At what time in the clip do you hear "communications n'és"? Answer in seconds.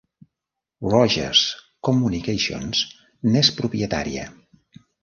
1.89-3.55